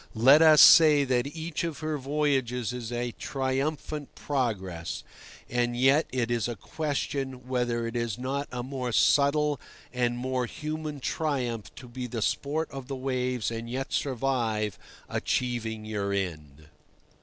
[0.17, 5.03] Let us say that each of her voyages is a triumphant progress;
[5.47, 9.61] and yet it is a question whether it is not a more subtle
[9.93, 15.85] and more human triumph to be the sport of the waves and yet survive, achieving
[15.85, 16.69] your end.